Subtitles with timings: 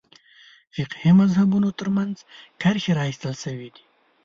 [0.75, 2.15] فقهي مذهبونو تر منځ
[2.61, 3.83] کرښې راایستل شوې دي.